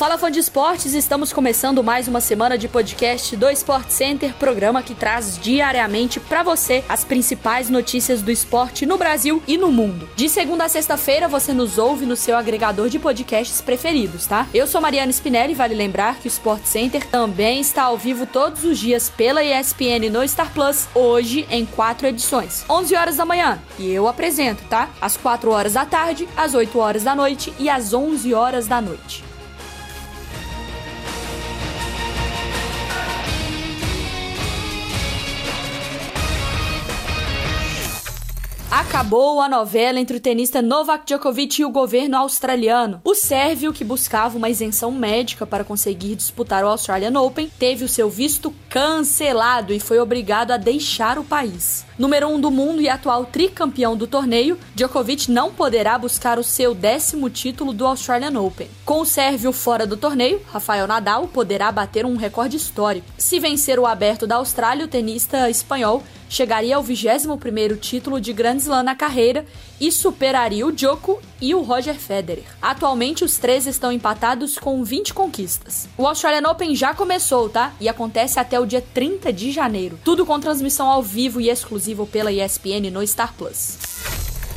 [0.00, 4.82] Fala fã de esportes, estamos começando mais uma semana de podcast do Sport Center, programa
[4.82, 10.08] que traz diariamente para você as principais notícias do esporte no Brasil e no mundo.
[10.16, 14.46] De segunda a sexta-feira você nos ouve no seu agregador de podcasts preferidos, tá?
[14.54, 18.64] Eu sou Mariana Spinelli, vale lembrar que o Sport Center também está ao vivo todos
[18.64, 22.64] os dias pela ESPN no Star Plus, hoje em quatro edições.
[22.70, 24.88] 11 horas da manhã, e eu apresento, tá?
[24.98, 28.80] Às 4 horas da tarde, às 8 horas da noite e às 11 horas da
[28.80, 29.28] noite.
[38.90, 43.00] Acabou a novela entre o tenista Novak Djokovic e o governo australiano.
[43.04, 47.88] O sérvio, que buscava uma isenção médica para conseguir disputar o Australian Open, teve o
[47.88, 51.86] seu visto cancelado e foi obrigado a deixar o país.
[51.96, 56.44] Número 1 um do mundo e atual tricampeão do torneio, Djokovic não poderá buscar o
[56.44, 58.68] seu décimo título do Australian Open.
[58.84, 63.06] Com o sérvio fora do torneio, Rafael Nadal poderá bater um recorde histórico.
[63.16, 68.56] Se vencer o aberto da Austrália, o tenista espanhol chegaria ao 21º título de Grand
[68.56, 69.44] Slam na carreira
[69.78, 72.44] e superaria o Djoko e o Roger Federer.
[72.62, 75.88] Atualmente, os três estão empatados com 20 conquistas.
[75.98, 77.74] O Australian Open já começou, tá?
[77.80, 79.98] E acontece até o dia 30 de janeiro.
[80.04, 83.99] Tudo com transmissão ao vivo e exclusivo pela ESPN no Star Plus.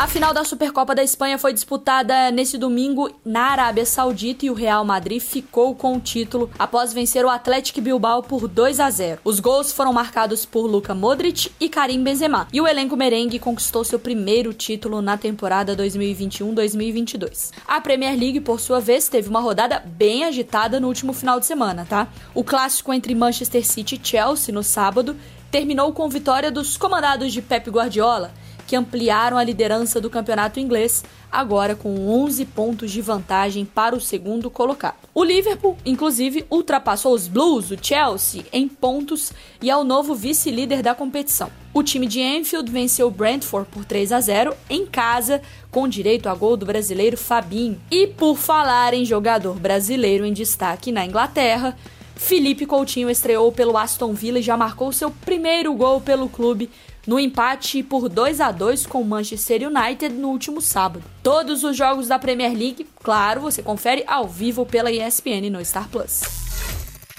[0.04, 4.54] A final da Supercopa da Espanha foi disputada nesse domingo na Arábia Saudita e o
[4.54, 9.22] Real Madrid ficou com o título após vencer o Atlético Bilbao por 2 a 0.
[9.24, 13.86] Os gols foram marcados por Luka Modric e Karim Benzema, e o elenco merengue conquistou
[13.86, 17.52] seu primeiro título na temporada 2021-2022.
[17.66, 21.46] A Premier League, por sua vez, teve uma rodada bem agitada no último final de
[21.46, 22.09] semana, tá?
[22.36, 25.16] O clássico entre Manchester City e Chelsea no sábado
[25.50, 28.43] terminou com vitória dos comandados de Pep Guardiola
[28.74, 34.02] que ampliaram a liderança do campeonato inglês, agora com 11 pontos de vantagem para o
[34.02, 34.96] segundo colocado.
[35.14, 39.31] O Liverpool, inclusive, ultrapassou os Blues, o Chelsea, em pontos
[39.62, 41.52] e é o novo vice-líder da competição.
[41.72, 45.40] O time de Enfield venceu o Brentford por 3 a 0 em casa,
[45.70, 47.80] com direito a gol do brasileiro Fabinho.
[47.92, 51.78] E por falar em jogador brasileiro em destaque na Inglaterra,
[52.16, 56.72] Felipe Coutinho estreou pelo Aston Villa e já marcou seu primeiro gol pelo clube
[57.06, 61.03] no empate por 2 a 2 com o Manchester United no último sábado.
[61.22, 65.90] Todos os jogos da Premier League, claro, você confere ao vivo pela ESPN no Star
[65.90, 66.44] Plus.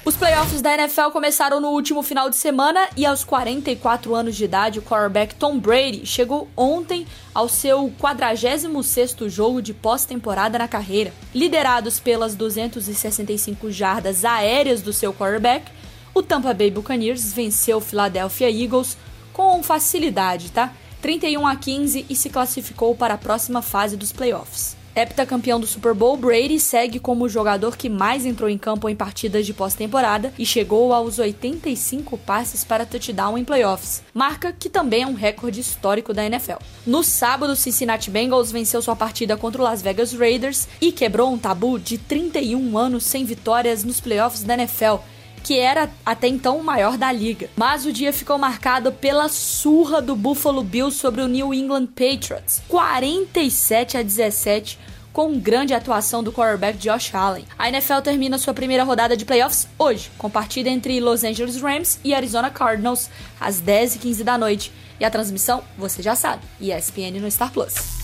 [0.04, 4.44] Os playoffs da NFL começaram no último final de semana e aos 44 anos de
[4.44, 11.10] idade, o quarterback Tom Brady chegou ontem ao seu 46º jogo de pós-temporada na carreira.
[11.34, 15.72] Liderados pelas 265 jardas aéreas do seu quarterback,
[16.12, 18.98] o Tampa Bay Buccaneers venceu o Philadelphia Eagles
[19.34, 20.72] com facilidade, tá?
[21.02, 24.74] 31 a 15 e se classificou para a próxima fase dos playoffs.
[24.96, 28.94] Heptacampeão do Super Bowl, Brady segue como o jogador que mais entrou em campo em
[28.94, 35.02] partidas de pós-temporada e chegou aos 85 passes para touchdown em playoffs, marca que também
[35.02, 36.58] é um recorde histórico da NFL.
[36.86, 41.38] No sábado, Cincinnati Bengals venceu sua partida contra o Las Vegas Raiders e quebrou um
[41.38, 45.02] tabu de 31 anos sem vitórias nos playoffs da NFL,
[45.44, 47.50] que era até então o maior da liga.
[47.54, 52.62] Mas o dia ficou marcado pela surra do Buffalo Bills sobre o New England Patriots,
[52.66, 54.78] 47 a 17
[55.12, 57.44] com grande atuação do quarterback Josh Allen.
[57.56, 62.00] A NFL termina sua primeira rodada de playoffs hoje, com partida entre Los Angeles Rams
[62.02, 63.08] e Arizona Cardinals,
[63.40, 64.72] às 10h15 da noite.
[64.98, 68.03] E a transmissão, você já sabe, ESPN no Star Plus.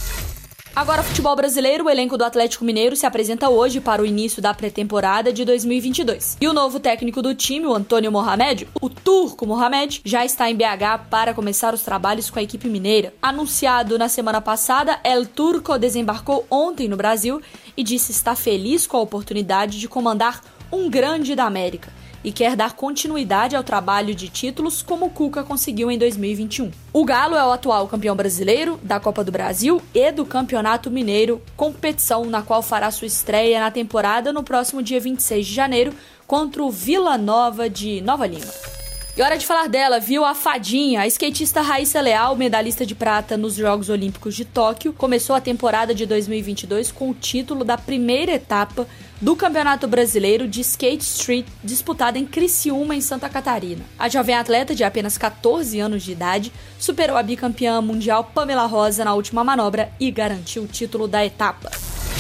[0.74, 4.54] Agora, futebol brasileiro, o elenco do Atlético Mineiro se apresenta hoje para o início da
[4.54, 6.38] pré-temporada de 2022.
[6.40, 10.54] E o novo técnico do time, o Antônio Mohamed, o turco Mohamed, já está em
[10.54, 13.12] BH para começar os trabalhos com a equipe mineira.
[13.20, 17.42] Anunciado na semana passada, El Turco desembarcou ontem no Brasil
[17.76, 22.56] e disse estar feliz com a oportunidade de comandar um grande da América e quer
[22.56, 26.70] dar continuidade ao trabalho de títulos como o Cuca conseguiu em 2021.
[26.92, 31.40] O Galo é o atual campeão brasileiro da Copa do Brasil e do Campeonato Mineiro,
[31.56, 35.94] competição na qual fará sua estreia na temporada no próximo dia 26 de janeiro
[36.26, 38.79] contra o Vila Nova de Nova Lima.
[39.20, 40.24] E hora de falar dela, viu?
[40.24, 45.36] A fadinha, a skatista Raíssa Leal, medalhista de prata nos Jogos Olímpicos de Tóquio, começou
[45.36, 48.88] a temporada de 2022 com o título da primeira etapa
[49.20, 53.84] do Campeonato Brasileiro de Skate Street, disputada em Criciúma, em Santa Catarina.
[53.98, 59.04] A jovem atleta, de apenas 14 anos de idade, superou a bicampeã mundial Pamela Rosa
[59.04, 61.70] na última manobra e garantiu o título da etapa.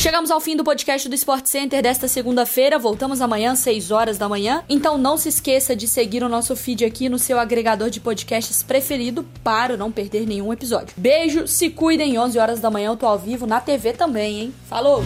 [0.00, 2.78] Chegamos ao fim do podcast do Sport Center desta segunda-feira.
[2.78, 4.64] Voltamos amanhã, 6 horas da manhã.
[4.66, 8.62] Então não se esqueça de seguir o nosso feed aqui no seu agregador de podcasts
[8.62, 10.94] preferido para não perder nenhum episódio.
[10.96, 14.54] Beijo, se cuidem, 11 horas da manhã eu tô ao vivo na TV também, hein?
[14.70, 15.02] Falou!